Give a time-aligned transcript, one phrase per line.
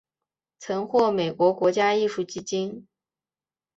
[0.57, 2.87] 曾获美国国家艺术基金。